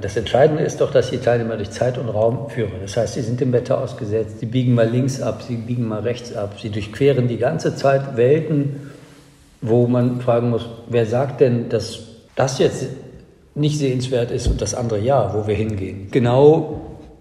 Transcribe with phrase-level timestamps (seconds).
[0.00, 2.70] Das Entscheidende ist doch, dass die Teilnehmer durch Zeit und Raum führen.
[2.80, 6.02] Das heißt, sie sind dem Wetter ausgesetzt, sie biegen mal links ab, sie biegen mal
[6.02, 8.92] rechts ab, sie durchqueren die ganze Zeit Welten,
[9.60, 11.98] wo man fragen muss, wer sagt denn, dass
[12.36, 12.86] das jetzt
[13.56, 16.08] nicht sehenswert ist und das andere ja, wo wir hingehen.
[16.12, 16.80] Genau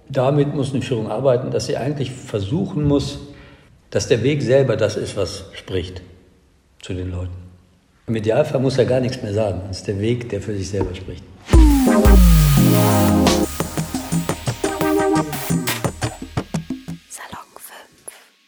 [0.10, 3.20] damit muss eine Führung arbeiten, dass sie eigentlich versuchen muss,
[3.90, 6.02] dass der Weg selber das ist, was spricht
[6.82, 7.34] zu den Leuten.
[8.08, 9.62] Im Idealfall muss er gar nichts mehr sagen.
[9.72, 11.24] Es ist der Weg, der für sich selber spricht.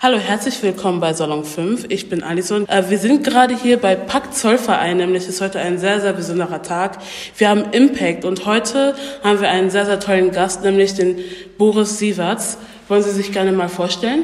[0.02, 1.85] Hallo, herzlich willkommen bei Salon 5.
[1.89, 2.67] Ich bin Alison.
[2.67, 6.63] Äh, wir sind gerade hier bei Pakt Zollverein, nämlich ist heute ein sehr, sehr besonderer
[6.63, 6.97] Tag.
[7.38, 11.17] Wir haben Impact und heute haben wir einen sehr, sehr tollen Gast, nämlich den
[11.59, 12.57] Boris Sieverts.
[12.88, 14.23] Wollen Sie sich gerne mal vorstellen?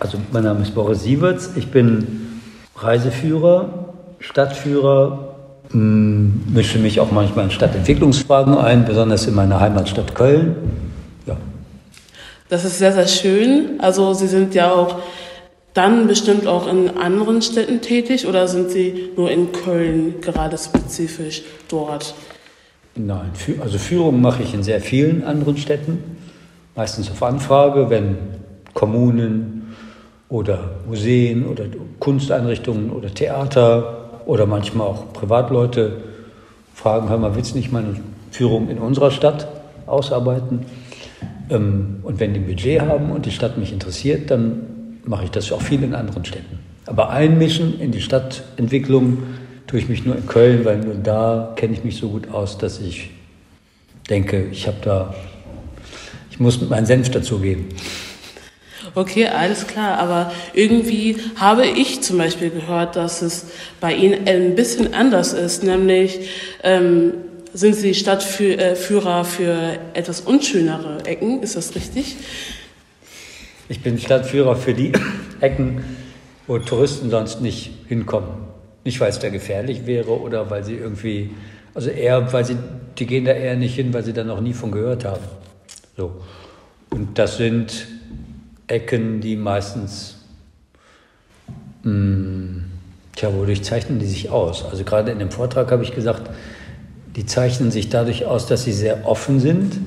[0.00, 1.50] Also mein Name ist Boris Sieverts.
[1.54, 2.40] Ich bin
[2.74, 5.35] Reiseführer, Stadtführer,
[5.72, 10.56] mische mich auch manchmal in Stadtentwicklungsfragen ein, besonders in meiner Heimatstadt Köln.
[11.26, 11.36] Ja,
[12.48, 13.80] das ist sehr, sehr schön.
[13.80, 14.96] Also Sie sind ja auch
[15.74, 21.42] dann bestimmt auch in anderen Städten tätig oder sind Sie nur in Köln gerade spezifisch
[21.68, 22.14] dort?
[22.94, 26.16] Nein, also Führung mache ich in sehr vielen anderen Städten,
[26.74, 28.16] meistens auf Anfrage, wenn
[28.72, 29.74] Kommunen
[30.30, 31.64] oder Museen oder
[31.98, 36.02] Kunsteinrichtungen oder Theater oder manchmal auch Privatleute
[36.74, 37.96] fragen, hör mal, willst du nicht mal eine
[38.30, 39.48] Führung in unserer Stadt
[39.86, 40.66] ausarbeiten?
[41.48, 45.30] Ähm, und wenn die ein Budget haben und die Stadt mich interessiert, dann mache ich
[45.30, 46.58] das auch viel in anderen Städten.
[46.86, 49.22] Aber einmischen in die Stadtentwicklung
[49.66, 52.58] tue ich mich nur in Köln, weil nur da kenne ich mich so gut aus,
[52.58, 53.10] dass ich
[54.08, 55.14] denke, ich habe da,
[56.30, 57.66] ich muss meinen Senf dazugeben.
[58.96, 59.98] Okay, alles klar.
[59.98, 63.44] Aber irgendwie habe ich zum Beispiel gehört, dass es
[63.78, 65.62] bei Ihnen ein bisschen anders ist.
[65.62, 66.30] Nämlich
[66.62, 67.12] ähm,
[67.52, 72.16] sind Sie Stadtführer für etwas unschönere Ecken, ist das richtig?
[73.68, 74.92] Ich bin Stadtführer für die
[75.40, 75.84] Ecken,
[76.46, 78.46] wo Touristen sonst nicht hinkommen.
[78.84, 81.32] Nicht, weil es da gefährlich wäre oder weil sie irgendwie,
[81.74, 82.56] also eher, weil sie,
[82.98, 85.24] die gehen da eher nicht hin, weil sie da noch nie von gehört haben.
[85.98, 86.22] So.
[86.88, 87.88] Und das sind
[88.68, 90.16] Ecken, die meistens,
[91.82, 92.64] mh, hm,
[93.14, 94.64] tja, wodurch zeichnen die sich aus?
[94.64, 96.30] Also gerade in dem Vortrag habe ich gesagt,
[97.16, 99.78] die zeichnen sich dadurch aus, dass sie sehr offen sind.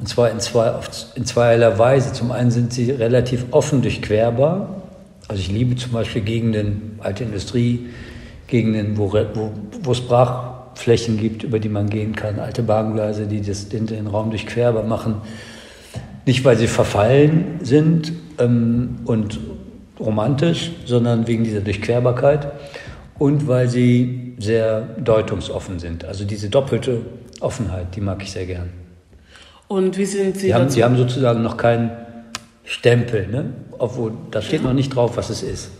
[0.00, 0.74] Und zwar in, zwei,
[1.14, 2.12] in zweierlei Weise.
[2.12, 4.82] Zum einen sind sie relativ offen durchquerbar.
[5.28, 7.90] Also ich liebe zum Beispiel Gegenden, alte Industrie,
[8.48, 9.52] Gegenden, wo, wo,
[9.82, 14.08] wo es Brachflächen gibt, über die man gehen kann, alte Bahngleise, die das, den, den
[14.08, 15.22] Raum durchquerbar machen.
[16.30, 19.40] Nicht, weil sie verfallen sind ähm, und
[19.98, 22.52] romantisch, sondern wegen dieser Durchquerbarkeit
[23.18, 26.04] und weil sie sehr deutungsoffen sind.
[26.04, 27.00] Also diese doppelte
[27.40, 28.70] Offenheit, die mag ich sehr gern.
[29.66, 30.46] Und wie sind Sie?
[30.46, 31.90] Sie haben, sie haben sozusagen noch keinen
[32.62, 33.46] Stempel, ne?
[33.76, 34.68] obwohl da steht ja.
[34.68, 35.72] noch nicht drauf, was es ist.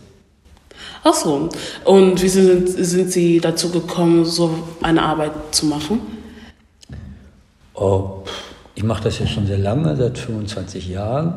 [1.05, 1.47] Ach so.
[1.85, 6.01] Und wie sind, sind Sie dazu gekommen, so eine Arbeit zu machen?
[7.73, 8.23] Oh,
[8.81, 11.35] ich mache das ja schon sehr lange, seit 25 Jahren.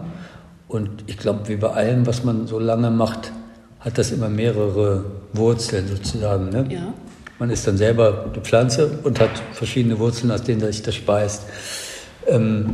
[0.66, 3.32] Und ich glaube, wie bei allem, was man so lange macht,
[3.81, 6.49] hat das immer mehrere Wurzeln sozusagen.
[6.49, 6.65] Ne?
[6.71, 6.94] Ja.
[7.38, 11.43] Man ist dann selber eine Pflanze und hat verschiedene Wurzeln, aus denen sich das speist.
[12.27, 12.72] Ähm,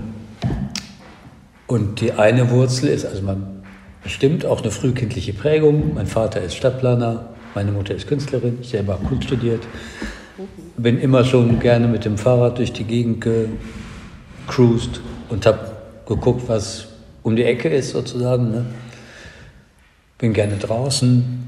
[1.66, 3.64] und die eine Wurzel ist, also man
[4.04, 5.94] bestimmt auch eine frühkindliche Prägung.
[5.94, 9.64] Mein Vater ist Stadtplaner, meine Mutter ist Künstlerin, ich selber habe Kunst studiert.
[10.76, 13.20] Bin immer schon gerne mit dem Fahrrad durch die Gegend
[14.50, 15.72] gecruised und habe
[16.06, 16.86] geguckt, was
[17.22, 18.50] um die Ecke ist sozusagen.
[18.50, 18.66] Ne?
[20.20, 21.38] bin gerne draußen.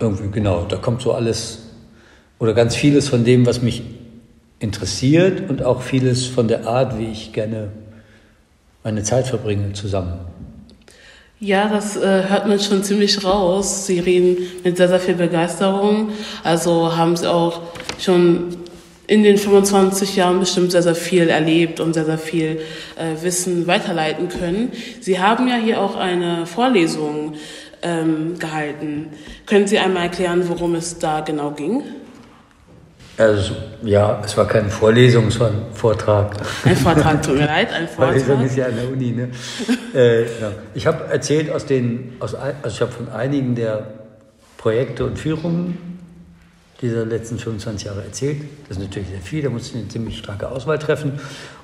[0.00, 1.58] Irgendwie, genau, da kommt so alles
[2.38, 3.82] oder ganz vieles von dem, was mich
[4.58, 7.68] interessiert und auch vieles von der Art, wie ich gerne
[8.82, 10.14] meine Zeit verbringe, zusammen.
[11.38, 13.86] Ja, das äh, hört man schon ziemlich raus.
[13.86, 16.10] Sie reden mit sehr, sehr viel Begeisterung.
[16.42, 17.60] Also haben Sie auch
[17.98, 18.56] schon
[19.10, 22.60] in den 25 Jahren bestimmt sehr, sehr viel erlebt und sehr, sehr viel
[22.94, 24.70] äh, Wissen weiterleiten können.
[25.00, 27.34] Sie haben ja hier auch eine Vorlesung
[27.82, 29.08] ähm, gehalten.
[29.46, 31.82] Können Sie einmal erklären, worum es da genau ging?
[33.18, 36.36] Also, ja, es war keine Vorlesung, es war ein Vortrag.
[36.64, 38.20] Ein Vortrag, tut mir leid, ein Vortrag.
[38.20, 39.30] Vorlesung ist ja an der Uni, ne?
[39.92, 40.52] äh, ja.
[40.74, 43.88] Ich habe erzählt aus den, aus, also ich habe von einigen der
[44.56, 45.89] Projekte und Führungen
[46.80, 48.42] dieser letzten 25 Jahre erzählt.
[48.68, 51.20] Das ist natürlich sehr viel, da muss ich eine ziemlich starke Auswahl treffen.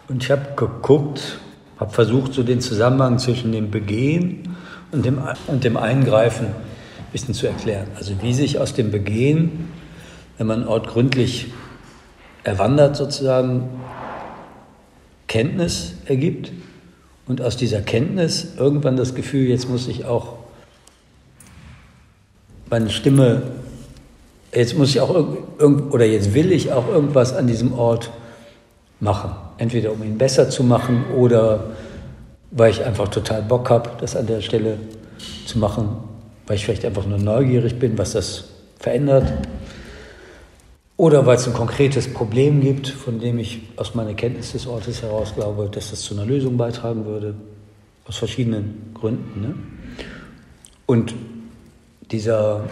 [0.08, 1.38] Und ich habe geguckt,
[1.78, 4.56] habe versucht, so den Zusammenhang zwischen dem Begehen
[4.92, 7.88] und dem, und dem Eingreifen ein bisschen zu erklären.
[7.96, 9.70] Also wie sich aus dem Begehen,
[10.38, 11.52] wenn man einen Ort gründlich
[12.44, 13.68] erwandert sozusagen,
[15.26, 16.52] Kenntnis ergibt
[17.26, 20.34] und aus dieser Kenntnis irgendwann das Gefühl, jetzt muss ich auch
[22.70, 23.42] meine Stimme,
[24.56, 25.14] jetzt muss ich auch
[25.90, 28.10] oder jetzt will ich auch irgendwas an diesem Ort
[29.00, 29.30] machen.
[29.58, 31.70] Entweder um ihn besser zu machen oder
[32.50, 34.78] weil ich einfach total Bock habe, das an der Stelle
[35.46, 35.88] zu machen,
[36.46, 38.44] weil ich vielleicht einfach nur neugierig bin, was das
[38.78, 39.32] verändert.
[40.96, 45.02] Oder weil es ein konkretes Problem gibt, von dem ich aus meiner Kenntnis des Ortes
[45.02, 47.34] heraus glaube, dass das zu einer Lösung beitragen würde.
[48.06, 49.40] Aus verschiedenen Gründen.
[49.42, 49.54] Ne?
[50.86, 51.14] Und
[52.10, 52.64] dieser,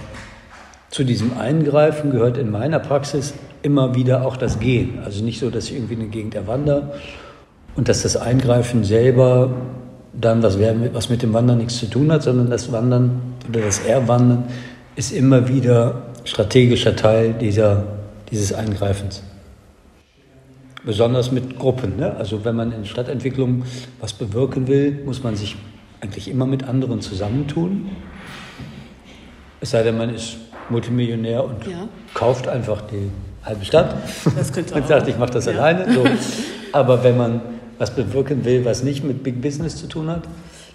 [0.95, 5.01] zu diesem Eingreifen gehört in meiner Praxis immer wieder auch das Gehen.
[5.05, 6.93] Also nicht so, dass ich irgendwie eine Gegend erwandere
[7.75, 9.57] und dass das Eingreifen selber
[10.13, 10.57] dann, was,
[10.93, 14.45] was mit dem Wandern nichts zu tun hat, sondern das Wandern oder das Erwandern
[14.95, 17.83] ist immer wieder strategischer Teil dieser,
[18.31, 19.25] dieses Eingreifens.
[20.85, 21.97] Besonders mit Gruppen.
[21.97, 22.15] Ne?
[22.15, 23.65] Also wenn man in Stadtentwicklung
[23.99, 25.57] was bewirken will, muss man sich
[26.01, 27.91] eigentlich immer mit anderen zusammentun.
[29.61, 30.37] Es sei denn, man ist
[30.71, 31.89] Multimillionär und ja.
[32.15, 33.11] kauft einfach die
[33.45, 33.95] halbe Stadt
[34.37, 35.53] Das könnte und sagt, ich mache das ja.
[35.53, 35.93] alleine.
[35.93, 36.05] So.
[36.73, 37.41] Aber wenn man
[37.79, 40.23] was bewirken will, was nicht mit Big Business zu tun hat,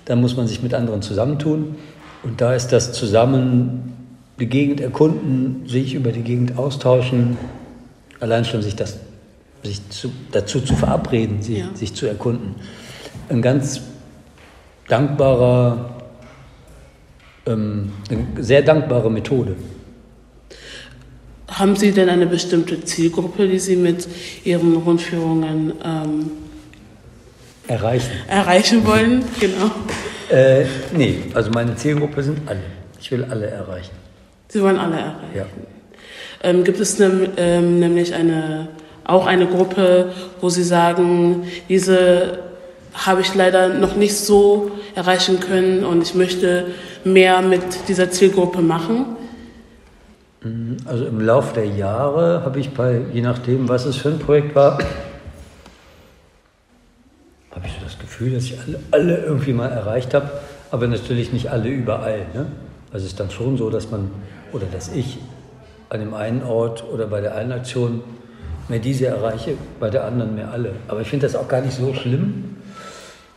[0.05, 1.75] dann muss man sich mit anderen zusammentun.
[2.23, 3.93] Und da ist das Zusammen
[4.39, 7.37] die Gegend erkunden, sich über die Gegend austauschen,
[8.19, 8.99] allein schon sich, das,
[9.63, 11.65] sich zu, dazu zu verabreden, sie, ja.
[11.73, 12.55] sich zu erkunden.
[13.29, 13.81] Ein ganz
[14.87, 15.89] dankbarer,
[17.45, 19.55] ähm, eine sehr dankbare Methode.
[21.51, 24.07] Haben Sie denn eine bestimmte Zielgruppe, die Sie mit
[24.43, 26.31] Ihren Rundführungen ähm,
[27.67, 28.11] erreichen.
[28.27, 29.23] erreichen wollen?
[29.39, 29.71] genau.
[30.29, 30.65] Äh,
[30.95, 32.61] nee, also meine Zielgruppe sind alle.
[32.99, 33.91] Ich will alle erreichen.
[34.47, 35.35] Sie wollen alle erreichen?
[35.35, 35.45] Ja.
[36.43, 38.69] Ähm, gibt es ne, ähm, nämlich eine,
[39.03, 42.39] auch eine Gruppe, wo Sie sagen, diese
[42.93, 46.67] habe ich leider noch nicht so erreichen können und ich möchte
[47.03, 49.17] mehr mit dieser Zielgruppe machen?
[50.43, 54.19] Mhm, also im Laufe der Jahre habe ich bei, je nachdem, was es für ein
[54.19, 54.79] Projekt war,
[57.51, 60.29] habe ich so das Gefühl, dass ich alle, alle irgendwie mal erreicht habe,
[60.71, 62.19] aber natürlich nicht alle überall.
[62.33, 62.45] Ne?
[62.91, 64.11] Also es ist dann schon so, dass man
[64.53, 65.17] oder dass ich
[65.89, 68.01] an dem einen Ort oder bei der einen Aktion
[68.69, 70.73] mehr diese erreiche, bei der anderen mehr alle.
[70.87, 72.57] Aber ich finde das auch gar nicht so schlimm.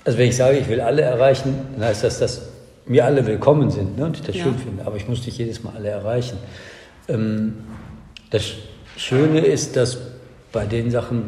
[0.05, 2.43] Also wenn ich sage, ich will alle erreichen, dann heißt das, dass
[2.87, 4.45] mir alle willkommen sind ne, und ich das ja.
[4.45, 4.87] schön finde.
[4.87, 6.37] Aber ich muss nicht jedes Mal alle erreichen.
[7.09, 7.55] Ähm,
[8.31, 8.53] das
[8.97, 9.99] Schöne ist, dass
[10.53, 11.25] bei den Sachen,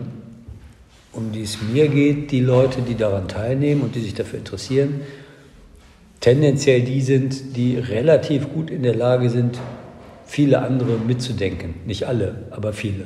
[1.12, 5.00] um die es mir geht, die Leute, die daran teilnehmen und die sich dafür interessieren,
[6.20, 9.58] tendenziell die sind, die relativ gut in der Lage sind,
[10.26, 11.74] viele andere mitzudenken.
[11.86, 13.04] Nicht alle, aber viele.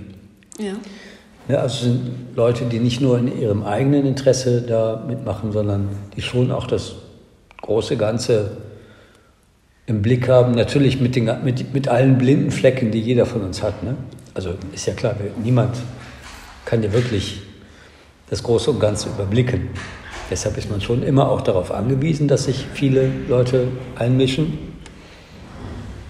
[0.59, 0.75] Ja.
[1.49, 6.23] ja also sind Leute, die nicht nur in ihrem eigenen Interesse da mitmachen, sondern die
[6.23, 6.95] schon auch das
[7.63, 8.57] große Ganze
[9.89, 10.53] im Blick haben.
[10.53, 13.83] Natürlich mit, den, mit, mit allen blinden Flecken, die jeder von uns hat.
[13.83, 13.97] Ne?
[14.35, 15.77] Also ist ja klar, niemand
[16.65, 17.41] kann ja wirklich
[18.31, 19.71] das Große und Ganze überblicken.
[20.31, 24.59] Deshalb ist man schon immer auch darauf angewiesen, dass sich viele Leute einmischen.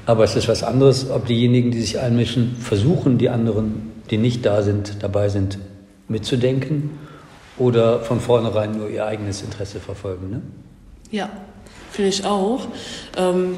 [0.04, 4.44] Aber es ist was anderes, ob diejenigen, die sich einmischen, versuchen, die anderen, die nicht
[4.44, 5.58] da sind, dabei sind,
[6.08, 6.90] mitzudenken
[7.58, 10.30] oder von vornherein nur ihr eigenes Interesse verfolgen.
[10.30, 10.42] Ne?
[11.11, 11.30] Ja,
[11.90, 12.68] finde ich auch.
[13.16, 13.57] Ähm,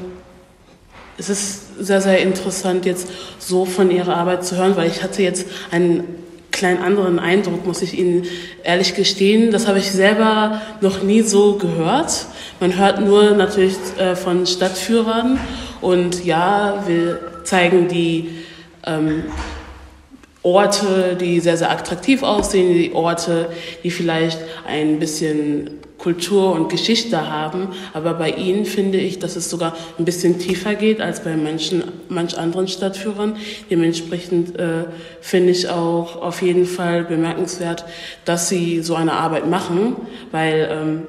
[1.17, 3.07] es ist sehr, sehr interessant, jetzt
[3.37, 6.03] so von Ihrer Arbeit zu hören, weil ich hatte jetzt einen
[6.51, 8.25] kleinen anderen Eindruck, muss ich Ihnen
[8.63, 9.51] ehrlich gestehen.
[9.51, 12.25] Das habe ich selber noch nie so gehört.
[12.59, 15.39] Man hört nur natürlich äh, von Stadtführern
[15.81, 18.29] und ja, wir zeigen die
[18.85, 19.23] ähm,
[20.43, 23.49] Orte, die sehr, sehr attraktiv aussehen, die Orte,
[23.83, 27.69] die vielleicht ein bisschen Kultur und Geschichte haben.
[27.93, 31.83] Aber bei ihnen finde ich, dass es sogar ein bisschen tiefer geht als bei Menschen,
[32.09, 33.35] manch anderen Stadtführern.
[33.69, 34.85] Dementsprechend äh,
[35.21, 37.85] finde ich auch auf jeden Fall bemerkenswert,
[38.25, 39.95] dass sie so eine Arbeit machen,
[40.31, 41.01] weil ähm,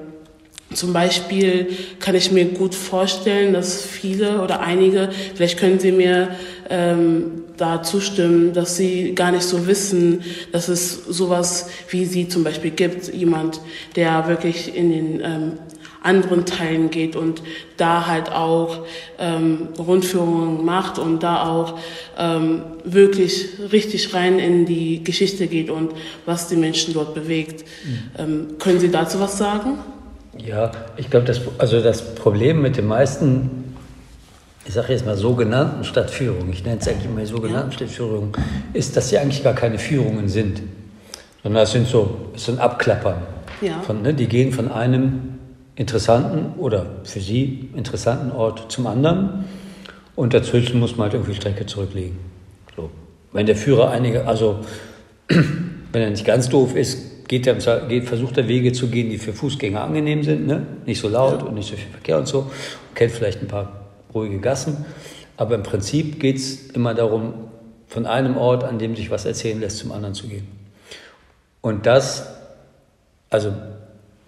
[0.74, 1.68] zum Beispiel
[2.00, 6.30] kann ich mir gut vorstellen, dass viele oder einige, vielleicht können Sie mir
[6.70, 12.44] ähm, da zustimmen, dass Sie gar nicht so wissen, dass es sowas wie Sie zum
[12.44, 13.60] Beispiel gibt, jemand,
[13.96, 15.52] der wirklich in den ähm,
[16.02, 17.42] anderen Teilen geht und
[17.76, 18.86] da halt auch
[19.18, 21.78] ähm, Rundführungen macht und da auch
[22.18, 25.92] ähm, wirklich richtig rein in die Geschichte geht und
[26.26, 27.64] was die Menschen dort bewegt.
[27.84, 27.98] Mhm.
[28.18, 29.78] Ähm, können Sie dazu was sagen?
[30.38, 33.74] Ja, ich glaube, das, also das Problem mit den meisten,
[34.64, 37.76] ich sage jetzt mal sogenannten Stadtführungen, ich nenne es eigentlich immer sogenannten ja.
[37.76, 38.32] Stadtführungen,
[38.72, 40.62] ist, dass sie eigentlich gar keine Führungen sind.
[41.42, 43.22] Sondern das sind so, das sind Abklappern.
[43.60, 43.80] Ja.
[43.80, 45.38] Von, ne, die gehen von einem
[45.74, 49.44] interessanten oder für sie interessanten Ort zum anderen
[50.16, 52.18] und dazwischen muss man halt irgendwie Strecke zurücklegen.
[52.76, 52.90] So.
[53.32, 54.60] Wenn der Führer einige, also
[55.28, 57.54] wenn er nicht ganz doof ist, geht er,
[57.88, 60.66] geht, versucht er Wege zu gehen, die für Fußgänger angenehm sind, ne?
[60.84, 61.46] nicht so laut ja.
[61.46, 62.50] und nicht so viel Verkehr und so,
[62.94, 64.84] kennt vielleicht ein paar ruhige Gassen,
[65.38, 67.32] aber im Prinzip geht es immer darum,
[67.86, 70.46] von einem Ort, an dem sich was erzählen lässt, zum anderen zu gehen.
[71.62, 72.26] Und das,
[73.30, 73.54] also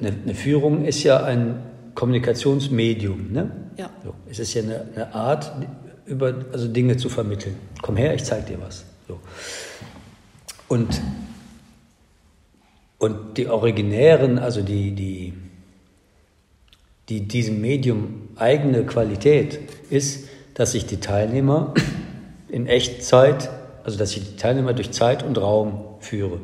[0.01, 1.57] eine, eine Führung ist ja ein
[1.95, 3.33] Kommunikationsmedium.
[3.33, 3.51] Ne?
[3.77, 3.91] Ja.
[4.03, 5.53] So, es ist ja eine, eine, Art,
[6.07, 7.57] über, also Dinge zu vermitteln.
[7.83, 8.87] Komm her, ich zeig dir was.
[9.07, 9.21] So.
[10.69, 11.03] Und,
[13.05, 15.35] und die originären, also die, die,
[17.11, 19.59] die diesem Medium eigene Qualität
[19.91, 21.75] ist, dass sich die Teilnehmer
[22.49, 23.51] in Echtzeit,
[23.85, 26.41] also dass ich die Teilnehmer durch Zeit und Raum führe.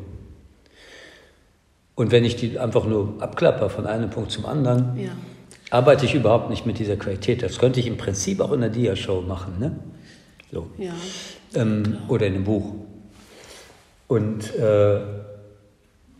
[1.94, 5.12] Und wenn ich die einfach nur abklapper von einem Punkt zum anderen, ja.
[5.70, 7.42] arbeite ich überhaupt nicht mit dieser Qualität.
[7.42, 9.78] Das könnte ich im Prinzip auch in der Dia-Show machen, ne?
[10.52, 10.66] So.
[10.76, 10.92] Ja,
[11.54, 12.74] ähm, oder in einem Buch.
[14.08, 15.19] Und äh,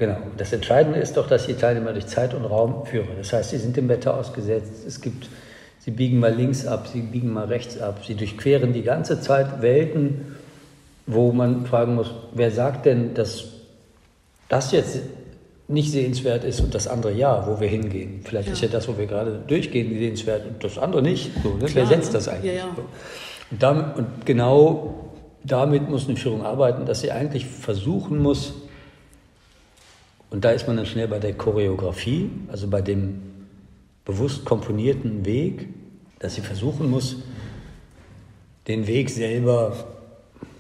[0.01, 3.07] genau, das Entscheidende ist doch, dass die Teilnehmer durch Zeit und Raum führen.
[3.19, 4.85] Das heißt, sie sind dem Wetter ausgesetzt.
[4.85, 5.29] Es gibt,
[5.79, 8.01] sie biegen mal links ab, sie biegen mal rechts ab.
[8.05, 10.37] Sie durchqueren die ganze Zeit Welten,
[11.07, 13.45] wo man fragen muss, wer sagt denn, dass
[14.49, 15.01] das jetzt
[15.69, 18.23] nicht sehenswert ist und das andere ja, wo wir hingehen.
[18.25, 18.55] Vielleicht ja.
[18.55, 21.31] ist ja das, wo wir gerade durchgehen, sehenswert und das andere nicht.
[21.45, 21.67] So, ne?
[21.73, 22.55] Wer setzt das eigentlich?
[22.55, 22.65] Ja, ja.
[23.51, 25.11] Und, damit, und genau
[25.45, 28.55] damit muss eine Führung arbeiten, dass sie eigentlich versuchen muss,
[30.31, 33.21] und da ist man dann schnell bei der Choreografie, also bei dem
[34.05, 35.69] bewusst komponierten Weg,
[36.21, 37.17] dass sie versuchen muss,
[38.69, 39.89] den Weg selber,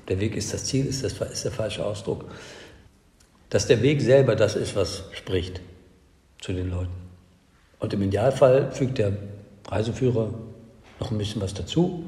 [0.08, 2.24] der Weg ist das Ziel, ist, das, ist der falsche Ausdruck,
[3.48, 5.60] dass der Weg selber das ist, was spricht
[6.40, 6.92] zu den Leuten.
[7.78, 9.12] Und im Idealfall fügt der
[9.68, 10.34] Reiseführer
[10.98, 12.04] noch ein bisschen was dazu,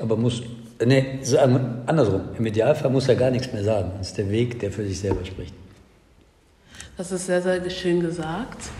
[0.00, 0.42] aber muss,
[0.84, 1.20] nee,
[1.86, 3.92] andersrum, im Idealfall muss er gar nichts mehr sagen.
[3.98, 5.54] Das ist der Weg, der für sich selber spricht.
[6.98, 8.70] Das ist sehr, sehr schön gesagt.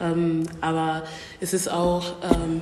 [0.00, 1.04] Ähm, aber
[1.40, 2.60] es ist auch ähm,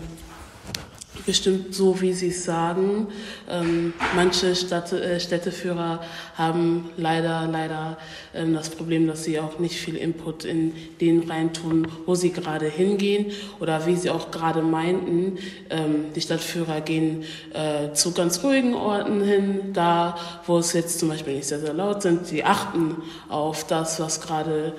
[1.24, 3.08] bestimmt so, wie Sie es sagen.
[3.48, 6.02] Ähm, manche Stadt, äh, Städteführer
[6.34, 7.96] haben leider, leider
[8.34, 12.66] ähm, das Problem, dass sie auch nicht viel Input in den reintun, wo sie gerade
[12.66, 15.38] hingehen oder wie sie auch gerade meinten.
[15.70, 21.08] Ähm, die Stadtführer gehen äh, zu ganz ruhigen Orten hin, da wo es jetzt zum
[21.08, 22.26] Beispiel nicht sehr, sehr laut sind.
[22.26, 22.96] Sie achten
[23.30, 24.74] auf das, was gerade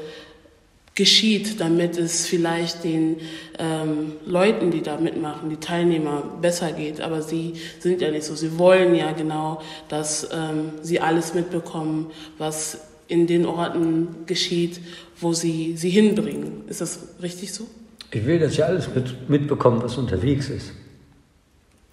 [0.97, 3.17] geschieht, damit es vielleicht den
[3.59, 7.01] ähm, Leuten, die da mitmachen, die Teilnehmer besser geht.
[7.01, 8.35] Aber sie sind ja nicht so.
[8.35, 12.07] Sie wollen ja genau, dass ähm, sie alles mitbekommen,
[12.39, 14.81] was in den Orten geschieht,
[15.21, 16.63] wo sie sie hinbringen.
[16.67, 17.67] Ist das richtig so?
[18.09, 20.71] Ich will, dass sie alles mit, mitbekommen, was unterwegs ist.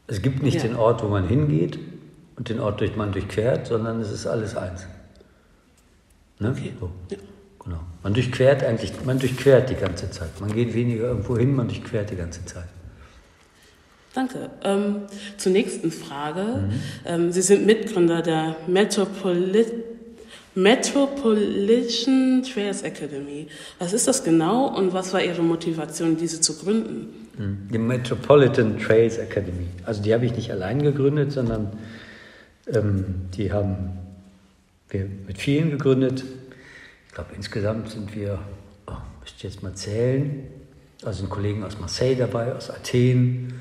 [0.07, 0.63] Es gibt nicht ja.
[0.63, 1.79] den Ort, wo man hingeht
[2.37, 4.87] und den Ort, durch man durchquert, sondern es ist alles eins.
[6.39, 6.51] Ne?
[6.51, 6.73] Okay.
[6.81, 6.91] So.
[7.11, 7.19] Ja.
[7.65, 7.81] Genau.
[8.03, 10.41] Man durchquert eigentlich, man durchquert die ganze Zeit.
[10.41, 12.69] Man geht weniger irgendwo hin, man durchquert die ganze Zeit.
[14.15, 14.51] Danke.
[14.63, 14.97] Ähm,
[15.37, 16.43] zur nächsten Frage.
[16.43, 16.73] Mhm.
[17.05, 19.73] Ähm, Sie sind Mitgründer der Metropolit
[20.55, 23.49] Metropolitan Trails Academy.
[23.81, 27.29] Was ist das genau und was war Ihre Motivation, diese zu gründen?
[27.37, 27.69] Mhm.
[27.73, 29.67] Die Metropolitan Trails Academy.
[29.85, 31.73] Also die habe ich nicht allein gegründet, sondern
[32.73, 33.05] ähm,
[33.37, 33.99] die haben
[34.91, 36.23] wir mit vielen gegründet.
[37.15, 38.41] Ich glaube, insgesamt sind wir,
[38.89, 40.49] oh, müsst ihr jetzt mal zählen,
[41.01, 43.61] da sind Kollegen aus Marseille dabei, aus Athen,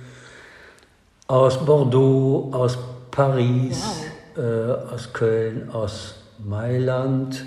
[1.27, 2.79] aus Bordeaux, aus
[3.11, 4.01] Paris,
[4.33, 4.43] wow.
[4.43, 7.45] äh, aus Köln, aus Mailand,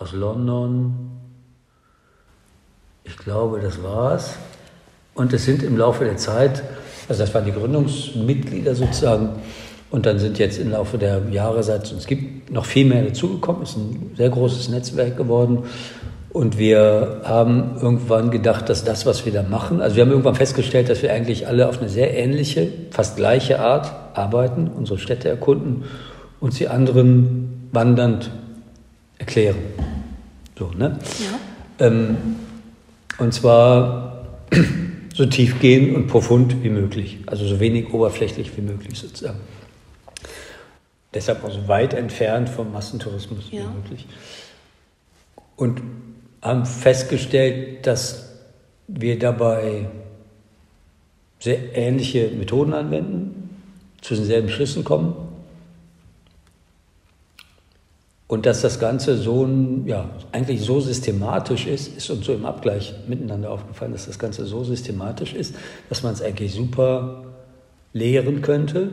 [0.00, 1.12] aus London.
[3.04, 4.34] Ich glaube, das war's.
[5.14, 6.64] Und es sind im Laufe der Zeit,
[7.08, 9.40] also das waren die Gründungsmitglieder sozusagen,
[9.90, 13.62] und dann sind jetzt im Laufe der Jahre, seit es gibt, noch viel mehr dazugekommen.
[13.62, 15.64] Es ist ein sehr großes Netzwerk geworden.
[16.30, 20.34] Und wir haben irgendwann gedacht, dass das, was wir da machen, also wir haben irgendwann
[20.34, 25.30] festgestellt, dass wir eigentlich alle auf eine sehr ähnliche, fast gleiche Art arbeiten, unsere Städte
[25.30, 25.84] erkunden
[26.38, 28.30] und sie anderen wandernd
[29.16, 29.56] erklären.
[30.58, 30.98] So, ne?
[31.78, 31.86] Ja.
[31.86, 32.16] Ähm,
[33.18, 34.26] und zwar
[35.14, 39.38] so tiefgehend und profund wie möglich, also so wenig oberflächlich wie möglich sozusagen.
[41.14, 43.62] Deshalb auch so weit entfernt vom Massentourismus ja.
[43.62, 44.06] wie möglich.
[45.56, 45.82] Und
[46.42, 48.28] haben festgestellt, dass
[48.86, 49.88] wir dabei
[51.40, 53.50] sehr ähnliche Methoden anwenden,
[54.00, 55.14] zu denselben Schlüssen kommen.
[58.26, 59.48] Und dass das Ganze so
[59.86, 64.44] ja, eigentlich so systematisch ist, ist uns so im Abgleich miteinander aufgefallen, dass das Ganze
[64.44, 65.54] so systematisch ist,
[65.88, 67.24] dass man es eigentlich super
[67.94, 68.90] lehren könnte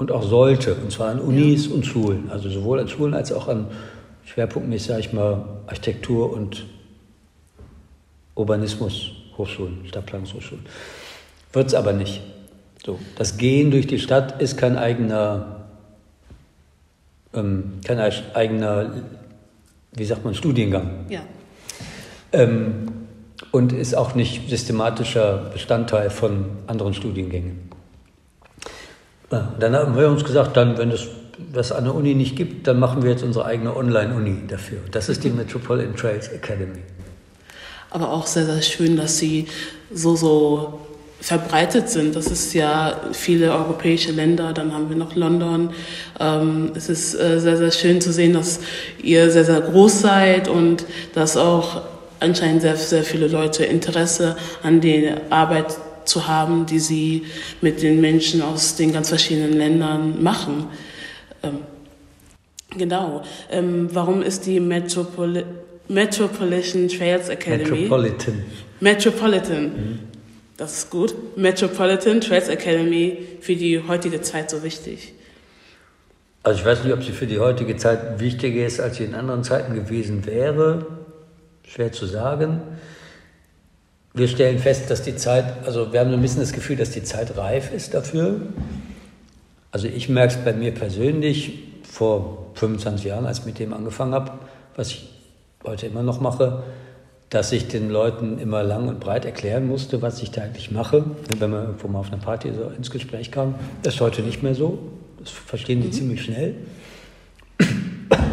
[0.00, 1.74] und auch sollte, und zwar an Unis ja.
[1.74, 3.66] und Schulen, also sowohl an Schulen als auch an
[4.24, 6.64] schwerpunktmäßig, sage ich mal, Architektur und
[8.34, 10.64] Urbanismus, Hochschulen, Stadtplanungshochschulen.
[11.52, 12.22] Wird es aber nicht.
[12.82, 15.66] So, das Gehen durch die Stadt ist kein eigener,
[17.34, 18.92] ähm, kein eigener,
[19.92, 21.04] wie sagt man, Studiengang.
[21.10, 21.20] Ja.
[22.32, 22.88] Ähm,
[23.52, 27.70] und ist auch nicht systematischer Bestandteil von anderen Studiengängen.
[29.30, 31.06] Ja, dann haben wir uns gesagt, dann, wenn es
[31.52, 34.78] das an der Uni nicht gibt, dann machen wir jetzt unsere eigene Online-Uni dafür.
[34.90, 36.80] Das ist die Metropolitan Trails Academy.
[37.90, 39.46] Aber auch sehr, sehr schön, dass sie
[39.92, 40.80] so, so
[41.20, 42.16] verbreitet sind.
[42.16, 45.70] Das ist ja viele europäische Länder, dann haben wir noch London.
[46.18, 48.60] Ähm, es ist äh, sehr, sehr schön zu sehen, dass
[49.02, 51.82] ihr sehr, sehr groß seid und dass auch
[52.20, 57.24] anscheinend sehr, sehr viele Leute Interesse an der Arbeit zu haben, die sie
[57.60, 60.66] mit den Menschen aus den ganz verschiedenen Ländern machen.
[61.42, 61.58] Ähm,
[62.76, 63.22] genau.
[63.50, 65.44] Ähm, warum ist die Metropoli
[65.88, 67.82] Metropolitan Trails Academy?
[67.82, 68.42] Metropolitan.
[68.80, 69.62] Metropolitan.
[69.64, 69.98] Mhm.
[70.56, 71.14] Das ist gut.
[71.36, 75.14] Metropolitan Trails Academy für die heutige Zeit so wichtig.
[76.42, 79.14] Also ich weiß nicht, ob sie für die heutige Zeit wichtiger ist, als sie in
[79.14, 80.86] anderen Zeiten gewesen wäre.
[81.66, 82.62] Schwer zu sagen
[84.12, 86.90] wir stellen fest, dass die Zeit, also wir haben so ein bisschen das Gefühl, dass
[86.90, 88.40] die Zeit reif ist dafür.
[89.70, 94.14] Also ich merke es bei mir persönlich vor 25 Jahren, als ich mit dem angefangen
[94.14, 94.32] habe,
[94.74, 95.08] was ich
[95.64, 96.64] heute immer noch mache,
[97.28, 101.04] dass ich den Leuten immer lang und breit erklären musste, was ich da eigentlich mache,
[101.38, 103.54] wenn man irgendwo mal auf einer Party so ins Gespräch kam.
[103.84, 104.78] Das ist heute nicht mehr so.
[105.20, 105.92] Das verstehen die mhm.
[105.92, 106.56] ziemlich schnell.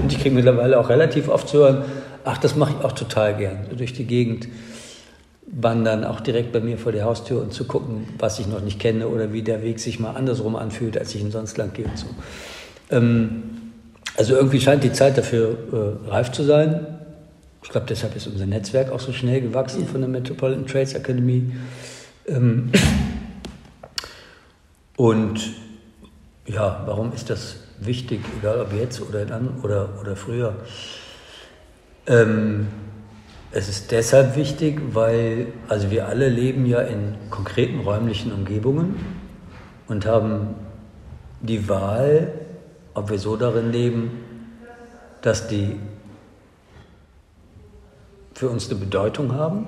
[0.01, 1.83] Und ich kriege mittlerweile auch relativ oft zu hören,
[2.23, 4.47] ach, das mache ich auch total gern, so durch die Gegend
[5.47, 8.79] wandern, auch direkt bei mir vor der Haustür und zu gucken, was ich noch nicht
[8.79, 11.85] kenne oder wie der Weg sich mal andersrum anfühlt, als ich ihn sonst lang gehe
[11.85, 12.07] und so.
[12.91, 13.43] Ähm,
[14.17, 15.57] also irgendwie scheint die Zeit dafür
[16.05, 16.85] äh, reif zu sein.
[17.63, 21.51] Ich glaube, deshalb ist unser Netzwerk auch so schnell gewachsen von der Metropolitan Trades Academy.
[22.27, 22.71] Ähm,
[24.97, 25.39] und
[26.45, 30.55] ja, warum ist das wichtig, egal ob jetzt oder dann oder, oder früher?
[32.05, 32.67] Ähm,
[33.51, 38.95] es ist deshalb wichtig, weil also wir alle leben ja in konkreten räumlichen Umgebungen
[39.87, 40.55] und haben
[41.41, 42.31] die Wahl,
[42.93, 44.11] ob wir so darin leben,
[45.21, 45.79] dass die
[48.33, 49.65] für uns eine Bedeutung haben.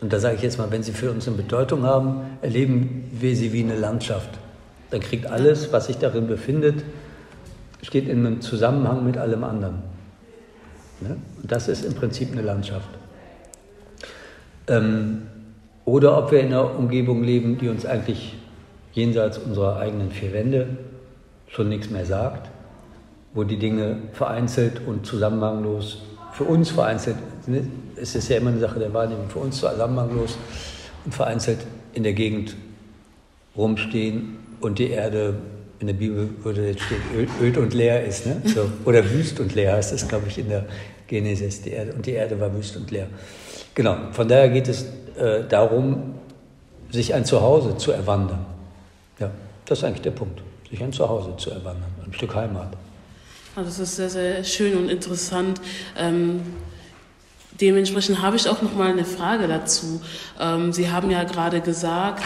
[0.00, 3.34] Und da sage ich jetzt mal, wenn sie für uns eine Bedeutung haben, erleben wir
[3.34, 4.30] sie wie eine Landschaft.
[4.90, 6.84] Dann kriegt alles, was sich darin befindet,
[7.82, 9.82] steht in einem Zusammenhang mit allem anderen.
[11.00, 11.16] Ne?
[11.42, 12.88] Das ist im Prinzip eine Landschaft.
[14.66, 15.22] Ähm,
[15.84, 18.36] oder ob wir in einer Umgebung leben, die uns eigentlich
[18.92, 20.76] jenseits unserer eigenen vier Wände
[21.46, 22.50] schon nichts mehr sagt,
[23.32, 27.66] wo die Dinge vereinzelt und zusammenhanglos, für uns vereinzelt, ne?
[27.96, 30.36] es ist ja immer eine Sache der Wahrnehmung, für uns zusammenhanglos
[31.04, 31.58] und vereinzelt
[31.94, 32.54] in der Gegend
[33.56, 35.34] rumstehen und die Erde
[35.80, 37.00] in der Bibel würde jetzt stehen,
[37.40, 38.26] öd, und leer ist.
[38.26, 38.42] Ne?
[38.44, 40.66] So, oder wüst und leer heißt das, glaube ich, in der
[41.06, 41.62] Genesis.
[41.62, 43.06] Die Erde, und die Erde war wüst und leer.
[43.74, 44.86] Genau, von daher geht es
[45.16, 46.14] äh, darum,
[46.90, 48.44] sich ein Zuhause zu erwandern.
[49.20, 49.30] Ja,
[49.66, 50.42] das ist eigentlich der Punkt.
[50.68, 52.72] Sich ein Zuhause zu erwandern, ein Stück Heimat.
[53.54, 55.60] Also das ist sehr, sehr schön und interessant.
[55.96, 56.40] Ähm
[57.60, 60.00] Dementsprechend habe ich auch noch mal eine Frage dazu.
[60.38, 62.22] Ähm, Sie haben ja gerade gesagt,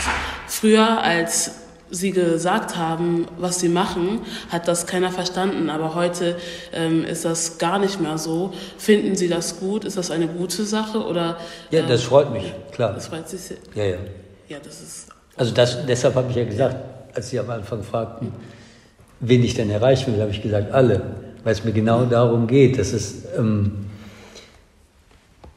[0.47, 1.53] früher als
[1.93, 5.71] sie gesagt haben, was sie machen, hat das keiner verstanden.
[5.71, 6.37] Aber heute
[6.73, 8.53] ähm, ist das gar nicht mehr so.
[8.79, 9.85] Finden Sie das gut?
[9.85, 11.05] Ist das eine gute Sache?
[11.05, 11.37] Oder,
[11.71, 12.95] ja, das ähm, freut mich, klar.
[12.95, 13.57] Das freut sich.
[13.75, 13.97] Ja, ja.
[14.49, 15.09] Ja, das ist.
[15.37, 16.77] Also das, deshalb habe ich ja gesagt,
[17.15, 18.33] als Sie am Anfang fragten,
[19.21, 21.03] wen ich denn erreichen will, habe ich gesagt, alle.
[21.45, 23.87] Weil es mir genau darum geht, dass es, ähm,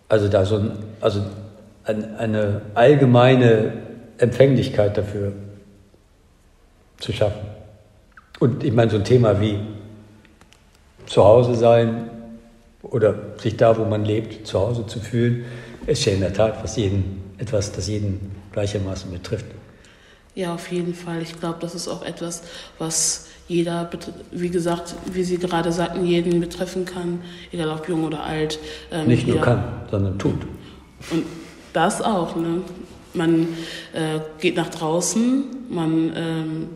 [0.09, 1.21] also da so ein, also
[1.85, 3.73] ein, eine allgemeine
[4.17, 5.33] Empfänglichkeit dafür
[6.99, 7.41] zu schaffen.
[8.39, 9.59] Und ich meine, so ein Thema wie
[11.05, 12.09] zu Hause sein
[12.81, 15.45] oder sich da, wo man lebt, zu Hause zu fühlen,
[15.87, 19.45] ist ja in der Tat was jeden, etwas, das jeden gleichermaßen betrifft.
[20.35, 21.21] Ja, auf jeden Fall.
[21.21, 22.43] Ich glaube, das ist auch etwas,
[22.77, 23.89] was jeder,
[24.31, 28.59] wie gesagt, wie Sie gerade sagten, jeden betreffen kann, egal ob jung oder alt.
[28.91, 30.41] Ähm, Nicht nur kann, sondern tut.
[31.11, 31.25] Und
[31.71, 32.35] das auch.
[32.35, 32.61] Ne?
[33.13, 33.47] Man
[33.93, 36.69] äh, geht nach draußen, man ähm,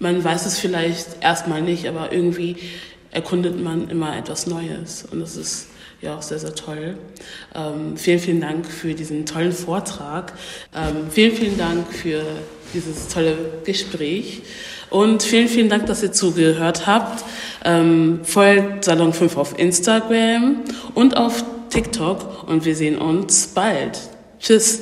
[0.00, 2.56] man weiß es vielleicht erstmal nicht, aber irgendwie
[3.12, 5.06] erkundet man immer etwas Neues.
[5.10, 5.68] Und das ist
[6.00, 6.96] ja auch sehr, sehr toll.
[7.54, 10.32] Ähm, vielen, vielen Dank für diesen tollen Vortrag.
[10.74, 12.22] Ähm, vielen, vielen Dank für
[12.72, 14.42] dieses tolle Gespräch.
[14.88, 17.24] Und vielen, vielen Dank, dass ihr zugehört habt.
[17.64, 20.62] Ähm, folgt Salon 5 auf Instagram
[20.94, 24.00] und auf TikTok und wir sehen uns bald.
[24.40, 24.80] Tschüss.